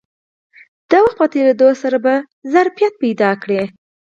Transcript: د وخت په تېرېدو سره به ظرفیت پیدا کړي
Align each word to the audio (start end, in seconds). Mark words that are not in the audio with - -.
د 0.89 0.91
وخت 1.03 1.17
په 1.19 1.25
تېرېدو 1.33 1.69
سره 1.81 1.97
به 2.05 2.13
ظرفیت 2.53 2.93
پیدا 3.03 3.29
کړي 3.41 3.61